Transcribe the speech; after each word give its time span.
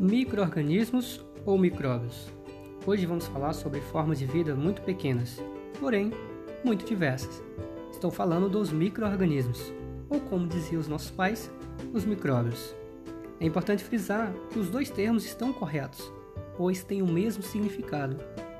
Microorganismos 0.00 1.24
ou 1.46 1.56
micróbios? 1.56 2.28
Hoje 2.84 3.06
vamos 3.06 3.28
falar 3.28 3.52
sobre 3.52 3.80
formas 3.80 4.18
de 4.18 4.26
vida 4.26 4.52
muito 4.52 4.82
pequenas, 4.82 5.40
porém 5.78 6.12
muito 6.64 6.84
diversas. 6.84 7.40
Estou 7.92 8.10
falando 8.10 8.48
dos 8.48 8.72
microorganismos, 8.72 9.72
ou 10.10 10.20
como 10.20 10.48
diziam 10.48 10.80
os 10.80 10.88
nossos 10.88 11.12
pais, 11.12 11.48
os 11.92 12.04
micróbios. 12.04 12.74
É 13.38 13.46
importante 13.46 13.84
frisar 13.84 14.34
que 14.50 14.58
os 14.58 14.68
dois 14.68 14.90
termos 14.90 15.24
estão 15.24 15.52
corretos, 15.52 16.12
pois 16.56 16.82
têm 16.82 17.00
o 17.00 17.06
mesmo 17.06 17.44
significado 17.44 18.16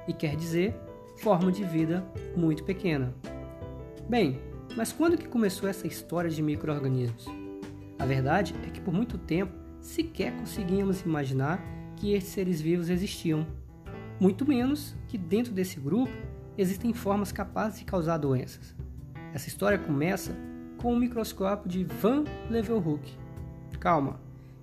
e 0.06 0.12
quer 0.12 0.36
dizer 0.36 0.72
forma 1.16 1.50
de 1.50 1.64
vida 1.64 2.06
muito 2.36 2.62
pequena. 2.62 3.12
Bem, 4.08 4.40
mas 4.76 4.92
quando 4.92 5.18
que 5.18 5.26
começou 5.26 5.68
essa 5.68 5.88
história 5.88 6.30
de 6.30 6.40
microorganismos? 6.40 7.26
A 7.98 8.06
verdade 8.06 8.54
é 8.64 8.70
que 8.70 8.80
por 8.80 8.94
muito 8.94 9.18
tempo 9.18 9.63
sequer 9.84 10.34
conseguíamos 10.36 11.02
imaginar 11.02 11.62
que 11.96 12.14
estes 12.14 12.32
seres 12.32 12.60
vivos 12.60 12.88
existiam, 12.88 13.46
muito 14.18 14.46
menos 14.48 14.96
que 15.06 15.18
dentro 15.18 15.52
desse 15.52 15.78
grupo 15.78 16.12
existem 16.56 16.92
formas 16.94 17.30
capazes 17.30 17.80
de 17.80 17.84
causar 17.84 18.16
doenças. 18.16 18.74
Essa 19.32 19.48
história 19.48 19.78
começa 19.78 20.34
com 20.78 20.94
o 20.94 20.98
microscópio 20.98 21.68
de 21.68 21.84
Van 21.84 22.24
Leeuwenhoek. 22.48 23.12
Calma, 23.78 24.18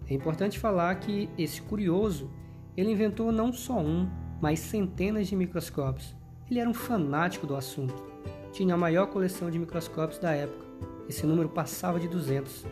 é 0.07 0.13
importante 0.13 0.57
falar 0.57 0.95
que 0.95 1.29
esse 1.37 1.61
curioso 1.61 2.29
ele 2.75 2.91
inventou 2.91 3.31
não 3.31 3.53
só 3.53 3.79
um, 3.79 4.09
mas 4.41 4.59
centenas 4.59 5.27
de 5.27 5.35
microscópios. 5.35 6.15
Ele 6.49 6.59
era 6.59 6.69
um 6.69 6.73
fanático 6.73 7.45
do 7.45 7.55
assunto. 7.55 8.03
Tinha 8.51 8.73
a 8.73 8.77
maior 8.77 9.05
coleção 9.07 9.51
de 9.51 9.59
microscópios 9.59 10.19
da 10.19 10.31
época. 10.31 10.65
Esse 11.07 11.27
número 11.27 11.49
passava 11.49 11.99
de 11.99 12.07
200. 12.07 12.65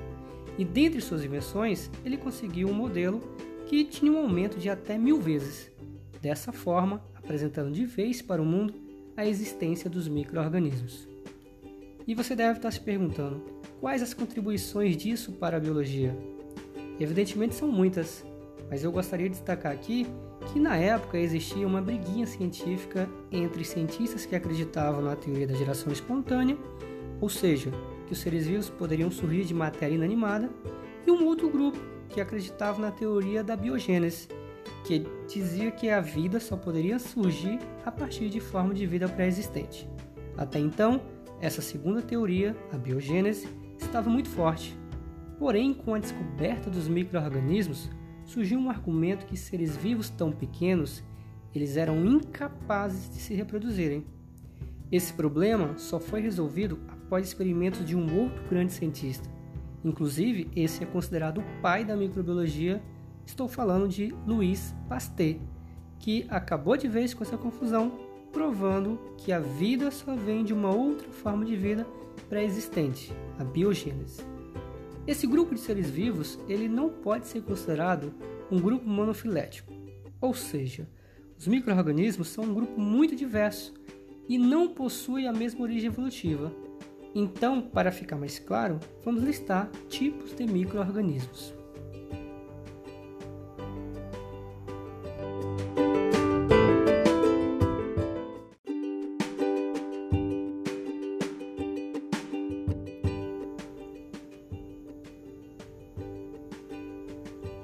E 0.60 0.66
dentre 0.66 1.00
suas 1.00 1.24
invenções, 1.24 1.90
ele 2.04 2.18
conseguiu 2.18 2.68
um 2.68 2.74
modelo 2.74 3.22
que 3.66 3.86
tinha 3.86 4.12
um 4.12 4.18
aumento 4.18 4.60
de 4.60 4.70
até 4.70 4.98
mil 4.98 5.22
vezes. 5.22 5.72
Dessa 6.22 6.52
forma, 6.52 7.02
apresentando 7.16 7.72
de 7.72 7.86
vez 7.86 8.22
para 8.22 8.42
o 8.42 8.46
mundo 8.46 8.74
a 9.16 9.26
existência 9.26 9.90
dos 9.90 10.10
micro-organismos. 10.10 11.08
E 12.06 12.14
você 12.14 12.36
deve 12.36 12.60
estar 12.60 12.72
se 12.72 12.82
perguntando, 12.82 13.42
quais 13.80 14.02
as 14.02 14.14
contribuições 14.14 14.98
disso 14.98 15.32
para 15.32 15.56
a 15.56 15.60
biologia? 15.62 16.14
Evidentemente 17.00 17.56
são 17.56 17.72
muitas, 17.72 18.26
mas 18.70 18.84
eu 18.84 18.92
gostaria 18.92 19.30
de 19.30 19.36
destacar 19.36 19.72
aqui 19.72 20.06
que 20.52 20.60
na 20.60 20.76
época 20.76 21.18
existia 21.18 21.66
uma 21.66 21.82
briguinha 21.82 22.26
científica 22.28 23.10
entre 23.32 23.64
cientistas 23.64 24.26
que 24.26 24.36
acreditavam 24.36 25.02
na 25.04 25.16
teoria 25.16 25.48
da 25.48 25.54
geração 25.54 25.94
espontânea, 25.94 26.58
ou 27.22 27.30
seja, 27.30 27.72
que 28.10 28.14
os 28.14 28.20
seres 28.20 28.48
vivos 28.48 28.72
poderiam 28.72 29.12
surgir 29.12 29.46
de 29.46 29.54
matéria 29.54 29.94
inanimada, 29.94 30.50
e 31.06 31.12
um 31.12 31.28
outro 31.28 31.48
grupo 31.48 31.78
que 32.10 32.20
acreditava 32.20 32.82
na 32.82 32.90
teoria 32.90 33.44
da 33.44 33.56
biogênese, 33.56 34.28
que 34.84 35.06
dizia 35.28 35.70
que 35.70 35.92
a 35.92 36.02
vida 36.02 36.40
só 36.40 36.58
poderia 36.58 36.98
surgir 36.98 37.60
a 37.86 37.92
partir 37.92 38.30
de 38.30 38.40
forma 38.40 38.74
de 38.74 38.88
vida 38.88 39.08
pré-existente. 39.08 39.88
Até 40.36 40.58
então, 40.58 41.00
essa 41.40 41.62
segunda 41.62 42.02
teoria, 42.02 42.58
a 42.74 42.78
biogênese, 42.78 43.48
estava 43.78 44.10
muito 44.10 44.30
forte. 44.30 44.76
Porém, 45.38 45.72
com 45.72 45.94
a 45.94 46.00
descoberta 46.00 46.68
dos 46.68 46.88
micro-organismos, 46.88 47.92
surgiu 48.26 48.58
um 48.58 48.72
argumento 48.72 49.28
que 49.28 49.38
seres 49.38 49.78
vivos 49.78 50.10
tão 50.10 50.32
pequenos 50.32 51.04
eles 51.54 51.78
eram 51.78 52.04
incapazes 52.04 53.10
de 53.10 53.18
se 53.18 53.36
reproduzirem. 53.36 54.04
Esse 54.92 55.14
problema 55.14 55.78
só 55.78 56.00
foi 56.00 56.22
resolvido 56.22 56.80
após 57.10 57.28
experimentos 57.28 57.84
de 57.84 57.98
um 57.98 58.22
outro 58.22 58.44
grande 58.48 58.72
cientista. 58.72 59.28
Inclusive, 59.84 60.48
esse 60.56 60.84
é 60.84 60.86
considerado 60.86 61.40
o 61.40 61.62
pai 61.62 61.84
da 61.84 61.96
microbiologia. 61.96 62.84
Estou 63.26 63.48
falando 63.48 63.88
de 63.88 64.14
Louis 64.28 64.76
Pasteur, 64.88 65.38
que 65.98 66.28
acabou 66.30 66.78
de 66.78 66.88
vez 66.88 67.16
com 67.16 67.24
essa 67.24 67.36
confusão, 67.36 68.00
provando 68.32 69.00
que 69.18 69.32
a 69.32 69.40
vida 69.40 69.90
só 69.90 70.16
vem 70.16 70.44
de 70.44 70.54
uma 70.54 70.70
outra 70.70 71.10
forma 71.10 71.44
de 71.44 71.56
vida 71.56 71.88
pré-existente, 72.30 73.12
a 73.40 73.44
biogênese. 73.44 74.22
Esse 75.08 75.26
grupo 75.26 75.56
de 75.56 75.62
seres 75.62 75.90
vivos, 75.90 76.38
ele 76.48 76.68
não 76.68 76.90
pode 76.90 77.26
ser 77.26 77.42
considerado 77.42 78.14
um 78.52 78.60
grupo 78.60 78.88
monofilético, 78.88 79.74
ou 80.22 80.36
seja, 80.36 80.88
os 81.40 81.48
microorganismos 81.48 82.28
são 82.28 82.44
um 82.44 82.54
grupo 82.54 82.80
muito 82.80 83.16
diverso 83.16 83.74
e 84.28 84.38
não 84.38 84.68
possuem 84.68 85.28
a 85.28 85.34
mesma 85.34 85.62
origem 85.64 85.88
evolutiva. 85.88 86.54
Então, 87.14 87.62
para 87.62 87.92
ficar 87.92 88.16
mais 88.16 88.38
claro, 88.38 88.80
vamos 89.04 89.24
listar 89.24 89.70
tipos 89.88 90.36
de 90.36 90.46
microorganismos. 90.46 91.54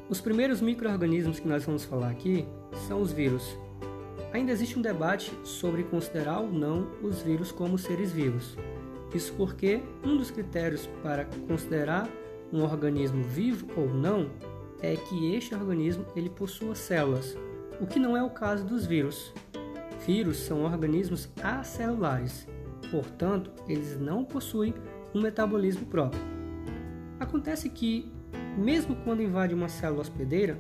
Os 0.10 0.22
primeiros 0.22 0.62
microorganismos 0.62 1.40
que 1.40 1.48
nós 1.48 1.66
vamos 1.66 1.84
falar 1.84 2.10
aqui 2.10 2.48
são 2.88 3.02
os 3.02 3.12
vírus. 3.12 3.58
Ainda 4.34 4.52
existe 4.52 4.78
um 4.78 4.82
debate 4.82 5.32
sobre 5.44 5.84
considerar 5.84 6.40
ou 6.40 6.52
não 6.52 6.90
os 7.04 7.22
vírus 7.22 7.52
como 7.52 7.78
seres 7.78 8.12
vivos. 8.12 8.58
Isso 9.14 9.34
porque 9.34 9.82
um 10.04 10.18
dos 10.18 10.32
critérios 10.32 10.90
para 11.02 11.26
considerar 11.48 12.10
um 12.52 12.64
organismo 12.64 13.24
vivo 13.24 13.68
ou 13.78 13.88
não 13.88 14.30
é 14.82 14.96
que 14.96 15.34
este 15.34 15.56
organismo 15.56 16.06
ele 16.16 16.30
possua 16.30 16.76
células, 16.76 17.38
o 17.80 17.88
que 17.88 18.00
não 18.00 18.16
é 18.16 18.24
o 18.24 18.30
caso 18.30 18.66
dos 18.66 18.86
vírus. 18.86 19.34
Vírus 20.06 20.38
são 20.38 20.64
organismos 20.64 21.30
acelulares, 21.42 22.48
portanto, 22.92 23.52
eles 23.68 24.00
não 24.00 24.24
possuem 24.24 24.74
um 25.14 25.22
metabolismo 25.22 25.86
próprio. 25.86 26.22
Acontece 27.20 27.70
que, 27.70 28.12
mesmo 28.58 28.96
quando 28.98 29.24
invadem 29.24 29.56
uma 29.56 29.70
célula 29.70 30.02
hospedeira, 30.02 30.60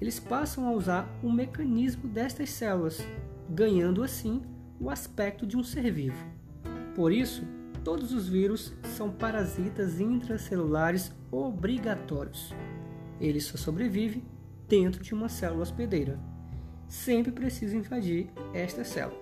eles 0.00 0.20
passam 0.20 0.68
a 0.68 0.72
usar 0.72 1.08
o 1.22 1.32
mecanismo 1.32 2.06
destas 2.06 2.50
células, 2.50 3.00
ganhando 3.48 4.02
assim 4.02 4.42
o 4.78 4.90
aspecto 4.90 5.46
de 5.46 5.56
um 5.56 5.62
ser 5.62 5.90
vivo. 5.90 6.22
Por 6.94 7.10
isso, 7.10 7.42
todos 7.86 8.12
os 8.12 8.28
vírus 8.28 8.72
são 8.96 9.12
parasitas 9.12 10.00
intracelulares 10.00 11.12
obrigatórios. 11.30 12.52
Eles 13.20 13.44
só 13.44 13.56
sobrevivem 13.56 14.24
dentro 14.68 15.04
de 15.04 15.14
uma 15.14 15.28
célula 15.28 15.62
hospedeira. 15.62 16.18
Sempre 16.88 17.30
precisam 17.30 17.78
invadir 17.78 18.28
esta 18.52 18.82
célula. 18.82 19.16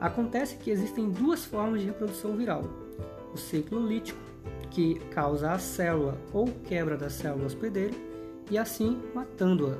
Acontece 0.00 0.56
que 0.56 0.72
existem 0.72 1.08
duas 1.08 1.44
formas 1.44 1.82
de 1.82 1.86
reprodução 1.86 2.36
viral: 2.36 2.64
o 3.32 3.36
ciclo 3.36 3.86
lítico, 3.86 4.18
que 4.72 4.96
causa 5.12 5.52
a 5.52 5.58
célula 5.60 6.20
ou 6.32 6.48
quebra 6.64 6.96
da 6.96 7.08
célula 7.08 7.46
hospedeira 7.46 7.94
e 8.50 8.58
assim 8.58 9.00
matando-a. 9.14 9.78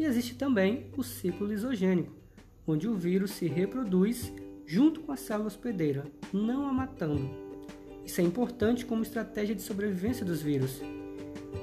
E 0.00 0.04
existe 0.04 0.34
também 0.34 0.90
o 0.96 1.04
ciclo 1.04 1.46
lisogênico, 1.46 2.12
onde 2.66 2.88
o 2.88 2.96
vírus 2.96 3.30
se 3.30 3.46
reproduz 3.46 4.32
junto 4.66 5.00
com 5.02 5.12
a 5.12 5.16
célula 5.16 5.46
hospedeira, 5.46 6.04
não 6.32 6.66
a 6.66 6.72
matando. 6.72 7.51
Isso 8.04 8.20
é 8.20 8.24
importante 8.24 8.84
como 8.84 9.02
estratégia 9.02 9.54
de 9.54 9.62
sobrevivência 9.62 10.24
dos 10.24 10.42
vírus. 10.42 10.82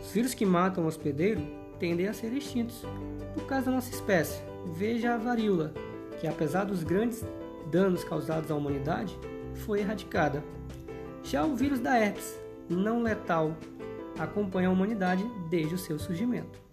Os 0.02 0.12
vírus 0.12 0.34
que 0.34 0.46
matam 0.46 0.84
o 0.84 0.88
hospedeiro 0.88 1.42
tendem 1.80 2.08
a 2.08 2.14
ser 2.14 2.34
extintos. 2.34 2.84
No 3.36 3.44
caso 3.46 3.68
da 3.68 3.72
nossa 3.74 3.92
espécie, 3.92 4.42
veja 4.74 5.14
a 5.14 5.18
varíola, 5.18 5.74
que 6.20 6.28
apesar 6.28 6.66
dos 6.66 6.84
grandes 6.84 7.24
danos 7.72 8.04
causados 8.04 8.50
à 8.52 8.56
humanidade, 8.56 9.18
foi 9.66 9.80
erradicada. 9.80 10.44
Já 11.24 11.46
o 11.46 11.56
vírus 11.56 11.80
da 11.80 11.98
herpes, 11.98 12.40
não 12.70 13.02
letal, 13.04 13.56
acompanha 14.18 14.70
a 14.70 14.72
humanidade 14.72 15.24
desde 15.50 15.76
o 15.76 15.78
seu 15.78 16.00
surgimento. 16.00 16.69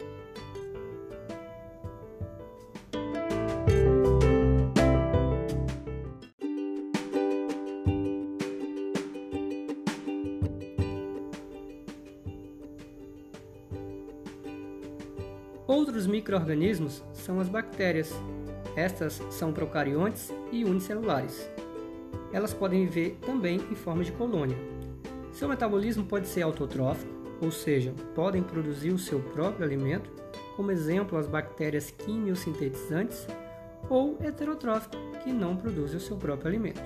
Microorganismos 16.27 17.01
são 17.13 17.39
as 17.39 17.47
bactérias. 17.47 18.13
Estas 18.75 19.21
são 19.31 19.53
procariontes 19.53 20.29
e 20.51 20.65
unicelulares. 20.65 21.49
Elas 22.33 22.53
podem 22.53 22.85
viver 22.85 23.17
também 23.25 23.55
em 23.71 23.75
forma 23.75 24.03
de 24.03 24.11
colônia. 24.11 24.57
Seu 25.31 25.47
metabolismo 25.47 26.03
pode 26.03 26.27
ser 26.27 26.41
autotrófico, 26.41 27.09
ou 27.41 27.49
seja, 27.49 27.93
podem 28.13 28.43
produzir 28.43 28.89
o 28.89 28.99
seu 28.99 29.21
próprio 29.21 29.65
alimento, 29.65 30.11
como 30.57 30.69
exemplo 30.69 31.17
as 31.17 31.27
bactérias 31.27 31.91
quimiosintetizantes, 31.91 33.25
ou 33.89 34.17
heterotrófico, 34.21 34.97
que 35.23 35.31
não 35.31 35.55
produzem 35.55 35.95
o 35.95 36.01
seu 36.01 36.17
próprio 36.17 36.49
alimento. 36.49 36.81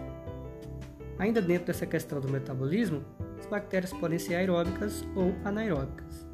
Ainda 1.17 1.41
dentro 1.41 1.65
dessa 1.65 1.87
questão 1.87 2.21
do 2.21 2.29
metabolismo, 2.29 3.03
as 3.39 3.47
bactérias 3.47 3.91
podem 3.91 4.19
ser 4.19 4.35
aeróbicas 4.35 5.03
ou 5.15 5.33
anaeróbicas 5.44 6.31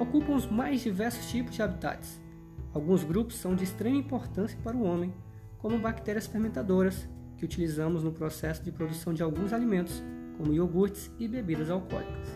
ocupam 0.00 0.34
os 0.34 0.46
mais 0.46 0.80
diversos 0.82 1.30
tipos 1.30 1.54
de 1.54 1.62
habitats. 1.62 2.20
Alguns 2.72 3.02
grupos 3.02 3.36
são 3.36 3.54
de 3.54 3.64
extrema 3.64 3.96
importância 3.96 4.58
para 4.62 4.76
o 4.76 4.84
homem, 4.84 5.12
como 5.58 5.78
bactérias 5.78 6.26
fermentadoras, 6.26 7.08
que 7.36 7.44
utilizamos 7.44 8.02
no 8.02 8.12
processo 8.12 8.62
de 8.62 8.70
produção 8.70 9.12
de 9.12 9.22
alguns 9.22 9.52
alimentos, 9.52 10.02
como 10.36 10.52
iogurtes 10.52 11.10
e 11.18 11.26
bebidas 11.26 11.68
alcoólicas. 11.68 12.28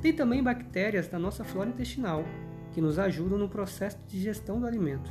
Tem 0.00 0.12
também 0.12 0.42
bactérias 0.42 1.08
da 1.08 1.18
nossa 1.18 1.42
flora 1.42 1.70
intestinal, 1.70 2.24
que 2.72 2.80
nos 2.80 2.98
ajudam 2.98 3.38
no 3.38 3.48
processo 3.48 3.98
de 4.06 4.18
digestão 4.18 4.60
do 4.60 4.66
alimento. 4.66 5.10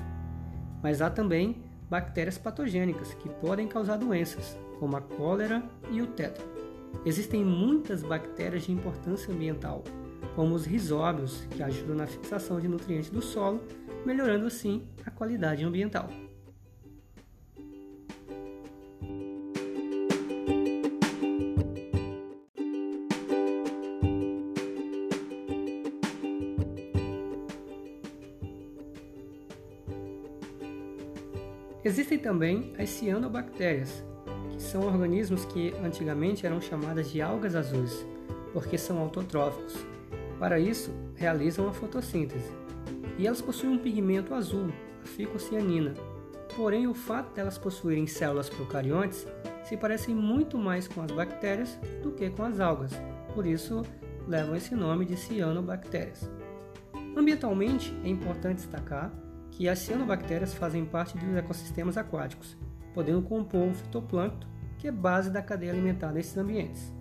Mas 0.81 1.01
há 1.01 1.09
também 1.09 1.63
bactérias 1.89 2.37
patogênicas 2.37 3.13
que 3.15 3.27
podem 3.27 3.67
causar 3.67 3.97
doenças, 3.97 4.57
como 4.79 4.95
a 4.95 5.01
cólera 5.01 5.63
e 5.91 6.01
o 6.01 6.07
tétano. 6.07 6.47
Existem 7.05 7.43
muitas 7.43 8.03
bactérias 8.03 8.63
de 8.63 8.71
importância 8.71 9.33
ambiental, 9.33 9.83
como 10.35 10.55
os 10.55 10.65
risóbios, 10.65 11.45
que 11.51 11.61
ajudam 11.61 11.95
na 11.95 12.07
fixação 12.07 12.59
de 12.59 12.67
nutrientes 12.67 13.09
do 13.09 13.21
solo, 13.21 13.61
melhorando 14.05 14.45
assim 14.45 14.87
a 15.05 15.11
qualidade 15.11 15.63
ambiental. 15.63 16.09
Existem 31.83 32.17
também 32.17 32.73
as 32.79 32.89
cianobactérias, 32.89 34.03
que 34.51 34.59
são 34.59 34.87
organismos 34.87 35.45
que 35.45 35.71
antigamente 35.83 36.43
eram 36.43 36.59
chamadas 36.59 37.11
de 37.11 37.21
algas 37.21 37.55
azuis, 37.55 38.03
porque 38.51 38.75
são 38.75 38.97
autotróficos. 38.97 39.85
Para 40.39 40.59
isso, 40.59 40.91
realizam 41.15 41.69
a 41.69 41.73
fotossíntese. 41.73 42.51
E 43.17 43.25
elas 43.25 43.41
possuem 43.41 43.73
um 43.73 43.77
pigmento 43.77 44.33
azul, 44.33 44.69
a 45.03 45.07
ficocianina. 45.07 45.93
Porém, 46.55 46.87
o 46.87 46.93
fato 46.93 47.33
delas 47.33 47.57
possuírem 47.57 48.07
células 48.07 48.49
procariontes 48.49 49.27
se 49.63 49.75
parecem 49.75 50.13
muito 50.13 50.57
mais 50.57 50.87
com 50.87 51.01
as 51.01 51.11
bactérias 51.11 51.79
do 52.03 52.11
que 52.11 52.29
com 52.29 52.43
as 52.43 52.59
algas. 52.59 52.91
Por 53.33 53.45
isso, 53.45 53.81
levam 54.27 54.55
esse 54.55 54.75
nome 54.75 55.05
de 55.05 55.17
cianobactérias. 55.17 56.29
Ambientalmente, 57.15 57.93
é 58.03 58.09
importante 58.09 58.57
destacar 58.57 59.11
que 59.51 59.69
as 59.69 59.79
cianobactérias 59.79 60.53
fazem 60.53 60.85
parte 60.85 61.17
dos 61.17 61.35
ecossistemas 61.35 61.97
aquáticos, 61.97 62.57
podendo 62.93 63.21
compor 63.21 63.69
o 63.69 63.73
fitoplâncton, 63.73 64.47
que 64.77 64.87
é 64.87 64.91
base 64.91 65.29
da 65.29 65.41
cadeia 65.41 65.71
alimentar 65.71 66.11
nesses 66.11 66.37
ambientes. 66.37 66.93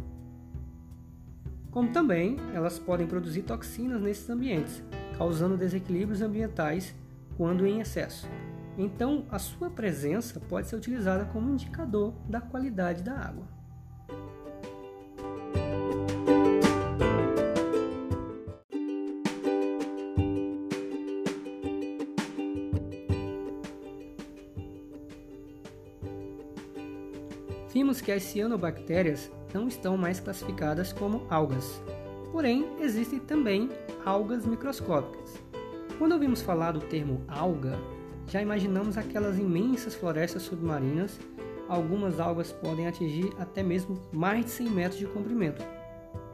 Como 1.71 1.91
também 1.91 2.37
elas 2.55 2.79
podem 2.79 3.07
produzir 3.07 3.43
toxinas 3.43 4.01
nesses 4.01 4.31
ambientes, 4.31 4.83
causando 5.17 5.57
desequilíbrios 5.57 6.23
ambientais 6.23 6.95
quando 7.37 7.67
em 7.67 7.81
excesso. 7.81 8.29
Então, 8.77 9.25
a 9.31 9.39
sua 9.39 9.71
presença 9.71 10.41
pode 10.41 10.69
ser 10.69 10.77
utilizada 10.77 11.25
como 11.27 11.51
indicador 11.51 12.13
da 12.29 12.41
qualidade 12.41 13.03
da 13.03 13.13
água. 13.13 13.55
Vimos 27.73 28.01
que 28.01 28.13
as 28.13 28.23
cianobactérias 28.23 29.31
não 29.53 29.67
estão 29.67 29.97
mais 29.97 30.21
classificadas 30.21 30.93
como 30.93 31.27
algas, 31.29 31.83
porém 32.31 32.67
existem 32.81 33.19
também 33.19 33.69
algas 34.05 34.45
microscópicas. 34.45 35.35
Quando 35.99 36.12
ouvimos 36.12 36.43
falar 36.43 36.73
do 36.73 36.81
termo 36.81 37.23
alga, 37.29 37.79
já 38.27 38.43
imaginamos 38.43 38.99
aquelas 38.99 39.39
imensas 39.39 39.95
florestas 39.95 40.43
submarinas. 40.43 41.19
Algumas 41.69 42.21
algas 42.21 42.53
podem 42.53 42.87
atingir 42.87 43.33
até 43.39 43.62
mesmo 43.62 44.01
mais 44.12 44.45
de 44.45 44.51
100 44.51 44.71
metros 44.71 44.99
de 44.99 45.06
comprimento. 45.06 45.65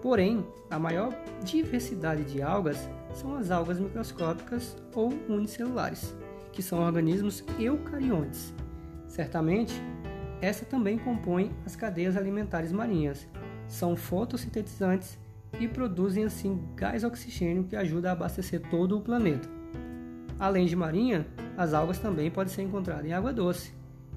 Porém, 0.03 0.45
a 0.71 0.79
maior 0.79 1.15
diversidade 1.45 2.25
de 2.25 2.43
algas 2.43 2.89
são 3.13 3.37
as 3.37 3.51
algas 3.51 3.79
microscópicas 3.79 4.77
ou 4.95 5.13
unicelulares, 5.29 6.15
que 6.53 6.63
são 6.63 6.81
organismos 6.81 7.45
eucariontes. 7.59 8.53
Certamente, 9.07 9.75
essa 10.41 10.65
também 10.65 10.99
compõe 10.99 11.53
as 11.67 11.77
cadeias 11.77 12.17
alimentares 12.17 12.73
marinhas. 12.73 13.29
São 13.69 13.95
fotossintetizantes 13.95 15.19
e 15.59 15.67
produzem 15.67 16.25
assim 16.25 16.63
gás 16.77 17.05
oxigênio 17.05 17.65
que 17.65 17.77
ajuda 17.77 18.11
a 18.11 18.13
abastecer 18.13 18.61
todo 18.71 18.97
o 18.97 19.01
planeta. 19.01 19.49
Além 20.39 20.67
de 20.67 20.75
marinha, 20.75 21.27
as 21.57 21.75
algas 21.75 21.99
também 21.99 22.31
podem 22.31 22.53
ser 22.53 22.63
encontradas 22.63 23.05
em 23.05 23.13
água 23.13 23.33
doce 23.33 23.75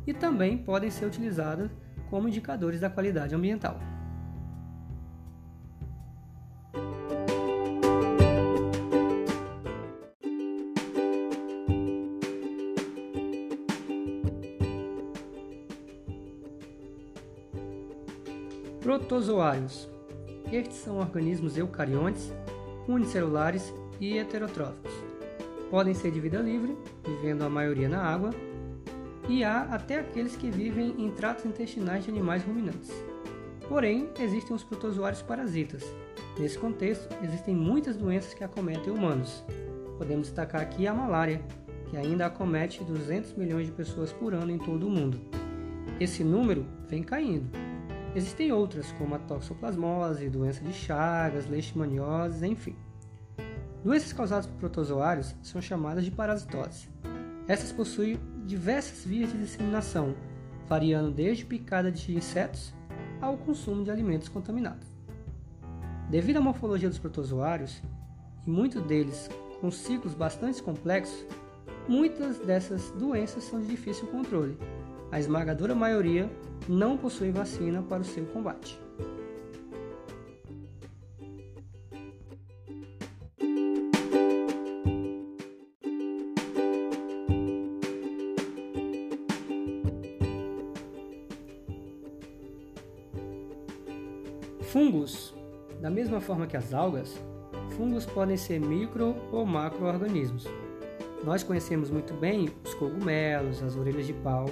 e 0.08 0.14
também 0.14 0.58
podem 0.58 0.90
ser 0.90 1.06
utilizadas 1.06 1.70
como 2.10 2.28
indicadores 2.28 2.80
da 2.80 2.90
qualidade 2.90 3.36
ambiental. 3.36 3.80
Protozoários. 18.82 19.93
Estes 20.54 20.78
são 20.78 21.00
organismos 21.00 21.58
eucariontes, 21.58 22.32
unicelulares 22.88 23.74
e 24.00 24.20
heterotróficos. 24.20 24.92
Podem 25.72 25.96
ser 25.96 26.12
de 26.12 26.20
vida 26.20 26.38
livre, 26.38 26.78
vivendo 27.04 27.42
a 27.42 27.50
maioria 27.50 27.90
na 27.90 28.04
água, 28.04 28.30
e 29.28 29.44
há 29.44 29.62
até 29.64 30.00
aqueles 30.00 30.36
que 30.36 30.52
vivem 30.52 30.94
em 31.00 31.10
tratos 31.10 31.44
intestinais 31.44 32.04
de 32.04 32.12
animais 32.12 32.44
ruminantes. 32.44 32.92
Porém, 33.68 34.08
existem 34.20 34.56
os 34.56 34.64
protozoários 34.64 35.24
parasitas. 35.24 35.84
Nesse 36.38 36.60
contexto, 36.60 37.10
existem 37.24 37.56
muitas 37.56 37.98
doenças 37.98 38.36
que 38.36 38.44
acometem 38.44 38.94
humanos. 38.94 39.44
Podemos 39.98 40.28
destacar 40.28 40.62
aqui 40.62 40.86
a 40.86 40.94
malária, 40.94 41.42
que 41.90 41.98
ainda 41.98 42.28
acomete 42.28 42.84
200 42.84 43.34
milhões 43.34 43.66
de 43.66 43.72
pessoas 43.72 44.14
por 44.14 44.36
ano 44.36 44.52
em 44.52 44.60
todo 44.60 44.86
o 44.86 44.92
mundo. 44.92 45.20
Esse 46.00 46.24
número 46.24 46.64
vem 46.88 47.02
caindo, 47.02 47.50
Existem 48.16 48.52
outras, 48.52 48.92
como 48.92 49.16
a 49.16 49.20
toxoplasmose, 49.20 50.30
doença 50.30 50.64
de 50.64 50.72
Chagas, 50.72 51.48
leishmaniose, 51.48 52.46
enfim. 52.46 52.76
Doenças 53.84 54.14
causadas 54.14 54.46
por 54.46 54.56
protozoários 54.58 55.36
são 55.42 55.60
chamadas 55.60 56.06
de 56.06 56.12
parasitoses. 56.12 56.88
Essas 57.48 57.72
possuem 57.72 58.20
diversas 58.46 59.04
vias 59.04 59.32
de 59.32 59.40
disseminação, 59.40 60.16
variando 60.68 61.12
desde 61.12 61.44
picada 61.44 61.92
de 61.92 62.16
insetos 62.16 62.72
ao 63.20 63.36
consumo 63.36 63.84
de 63.84 63.90
alimentos 63.90 64.30
contaminados. 64.30 64.88
Devido 66.10 66.38
à 66.38 66.42
morfologia 66.42 66.90
dos 66.90 67.00
protozoários, 67.00 67.82
e 68.46 68.50
muitos 68.50 68.84
deles 68.84 69.28
com 69.60 69.72
ciclos 69.72 70.14
bastante 70.14 70.62
complexos, 70.62 71.26
muitas 71.88 72.38
dessas 72.40 72.92
doenças 72.92 73.44
são 73.46 73.60
de 73.60 73.68
difícil 73.68 74.08
controle. 74.08 74.58
A 75.12 75.20
esmagadora 75.20 75.74
maioria 75.74 76.30
não 76.68 76.98
possui 76.98 77.32
vacina 77.32 77.82
para 77.82 78.02
o 78.02 78.06
seu 78.06 78.26
combate. 78.26 78.80
Fungos. 94.62 95.34
Da 95.80 95.90
mesma 95.90 96.20
forma 96.20 96.48
que 96.48 96.58
as 96.58 96.74
algas, 96.74 97.20
fungos 97.78 98.06
podem 98.06 98.38
ser 98.38 98.60
micro 98.60 99.16
ou 99.32 99.46
macro-organismos. 99.46 100.48
Nós 101.24 101.44
conhecemos 101.44 101.92
muito 101.92 102.14
bem 102.14 102.50
os 102.66 102.74
cogumelos, 102.74 103.62
as 103.62 103.76
orelhas 103.76 104.08
de 104.08 104.14
pau 104.14 104.46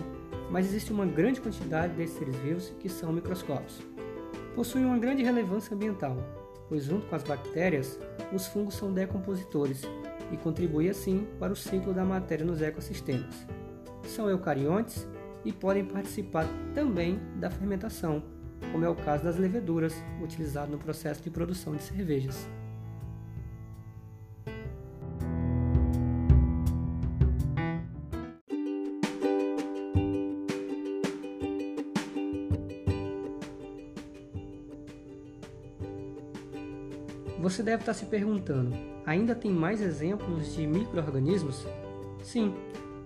mas 0.51 0.65
existe 0.65 0.91
uma 0.91 1.05
grande 1.05 1.39
quantidade 1.39 1.93
desses 1.93 2.17
seres 2.17 2.35
vivos 2.35 2.73
que 2.79 2.89
são 2.89 3.13
microscópios. 3.13 3.81
Possuem 4.53 4.85
uma 4.85 4.99
grande 4.99 5.23
relevância 5.23 5.73
ambiental, 5.73 6.17
pois 6.67 6.83
junto 6.83 7.07
com 7.07 7.15
as 7.15 7.23
bactérias, 7.23 7.97
os 8.33 8.47
fungos 8.47 8.75
são 8.75 8.93
decompositores 8.93 9.83
e 10.29 10.37
contribuem 10.37 10.89
assim 10.89 11.25
para 11.39 11.53
o 11.53 11.55
ciclo 11.55 11.93
da 11.93 12.03
matéria 12.03 12.45
nos 12.45 12.61
ecossistemas. 12.61 13.47
São 14.03 14.29
eucariontes 14.29 15.07
e 15.45 15.53
podem 15.53 15.85
participar 15.85 16.45
também 16.75 17.19
da 17.37 17.49
fermentação, 17.49 18.21
como 18.73 18.85
é 18.85 18.89
o 18.89 18.95
caso 18.95 19.23
das 19.23 19.37
leveduras, 19.37 19.95
utilizado 20.21 20.71
no 20.71 20.77
processo 20.77 21.23
de 21.23 21.29
produção 21.29 21.75
de 21.75 21.81
cervejas. 21.81 22.47
Você 37.41 37.63
deve 37.63 37.81
estar 37.81 37.95
se 37.95 38.05
perguntando: 38.05 38.71
ainda 39.03 39.33
tem 39.33 39.51
mais 39.51 39.81
exemplos 39.81 40.53
de 40.53 40.67
microorganismos? 40.67 41.65
Sim, 42.21 42.53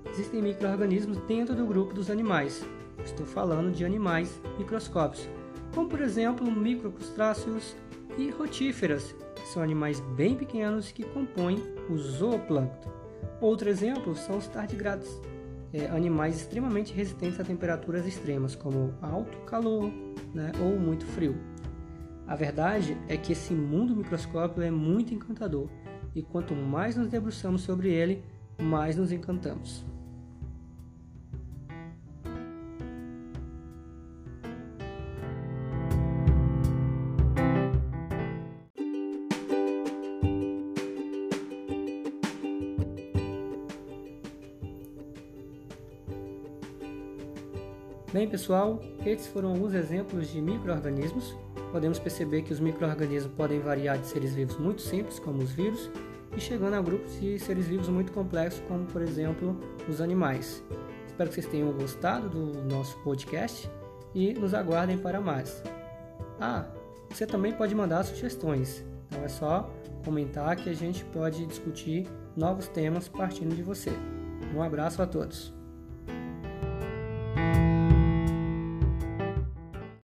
existem 0.10 0.42
micro-organismos 0.42 1.18
dentro 1.20 1.56
do 1.56 1.66
grupo 1.66 1.94
dos 1.94 2.10
animais. 2.10 2.66
Estou 3.06 3.26
falando 3.26 3.72
de 3.72 3.86
animais 3.86 4.42
microscópicos, 4.58 5.30
como 5.74 5.88
por 5.88 6.02
exemplo 6.02 6.52
microcrustáceos 6.52 7.78
e 8.18 8.30
rotíferas, 8.30 9.16
que 9.36 9.48
são 9.48 9.64
animais 9.64 10.02
bem 10.18 10.36
pequenos 10.36 10.92
que 10.92 11.06
compõem 11.06 11.64
o 11.90 11.98
zooplâncton. 11.98 12.92
Outro 13.40 13.70
exemplo 13.70 14.18
são 14.18 14.38
os 14.38 14.48
tardigrados, 14.48 15.10
é, 15.72 15.86
animais 15.88 16.36
extremamente 16.36 16.94
resistentes 16.94 17.40
a 17.40 17.44
temperaturas 17.46 18.06
extremas, 18.06 18.54
como 18.54 18.94
alto 19.02 19.38
calor 19.46 19.90
né, 20.34 20.52
ou 20.60 20.78
muito 20.78 21.06
frio. 21.06 21.38
A 22.28 22.36
verdade 22.36 22.98
é 23.08 23.16
que 23.18 23.34
esse 23.34 23.54
mundo 23.54 23.96
microscópico 23.96 24.62
é 24.62 24.72
muito 24.72 25.14
encantador 25.14 25.70
e 26.16 26.24
quanto 26.24 26.56
mais 26.56 26.96
nos 26.96 27.08
debruçamos 27.08 27.62
sobre 27.62 27.90
ele, 27.92 28.24
mais 28.60 28.96
nos 28.96 29.12
encantamos. 29.12 29.86
Bem, 48.12 48.30
pessoal, 48.30 48.80
esses 49.06 49.28
foram 49.28 49.50
alguns 49.50 49.74
exemplos 49.74 50.32
de 50.32 50.42
microorganismos. 50.42 51.36
Podemos 51.76 52.00
perceber 52.00 52.44
que 52.44 52.54
os 52.54 52.60
microorganismos 52.62 53.34
podem 53.34 53.60
variar 53.60 53.98
de 53.98 54.08
seres 54.08 54.34
vivos 54.34 54.58
muito 54.58 54.82
simples, 54.82 55.20
como 55.20 55.44
os 55.44 55.52
vírus, 55.52 55.92
e 56.34 56.40
chegando 56.40 56.74
a 56.74 56.82
grupos 56.82 57.20
de 57.20 57.38
seres 57.38 57.68
vivos 57.68 57.90
muito 57.90 58.14
complexos, 58.14 58.64
como 58.70 58.86
por 58.86 59.02
exemplo 59.02 59.60
os 59.90 60.00
animais. 60.00 60.64
Espero 61.06 61.28
que 61.28 61.36
vocês 61.36 61.48
tenham 61.48 61.70
gostado 61.74 62.30
do 62.30 62.64
nosso 62.64 62.98
podcast 63.00 63.70
e 64.14 64.34
nos 64.34 64.54
aguardem 64.54 64.98
para 64.98 65.20
mais. 65.20 65.62
Ah, 66.40 66.64
você 67.10 67.28
também 67.28 67.52
pode 67.52 67.76
mandar 67.76 68.06
sugestões, 68.06 68.82
então 69.08 69.22
é 69.26 69.28
só 69.28 69.70
comentar 70.06 70.56
que 70.56 70.70
a 70.70 70.74
gente 70.74 71.04
pode 71.04 71.46
discutir 71.46 72.08
novos 72.38 72.70
temas 72.70 73.10
partindo 73.10 73.54
de 73.54 73.62
você. 73.62 73.92
Um 74.56 74.64
abraço 74.64 75.02
a 75.02 75.06
todos. 75.06 75.55